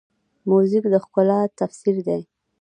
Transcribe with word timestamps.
موزیک 0.49 0.85
د 0.93 0.95
ښکلا 1.03 1.39
تفسیر 1.59 1.95
دی. 2.07 2.21